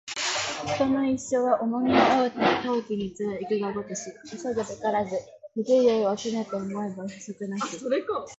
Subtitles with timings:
[0.73, 5.11] 人の一生は重荷を負うて、遠き道を行くがごとし急ぐべからず
[5.53, 7.77] 不自由を、常と思えば不足なし